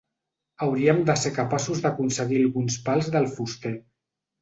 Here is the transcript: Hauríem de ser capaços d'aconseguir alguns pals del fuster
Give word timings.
Hauríem 0.67 1.01
de 1.09 1.17
ser 1.25 1.33
capaços 1.37 1.85
d'aconseguir 1.85 2.43
alguns 2.47 2.83
pals 2.91 3.15
del 3.19 3.33
fuster 3.39 3.79